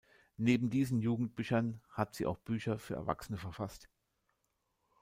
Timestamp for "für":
2.79-2.95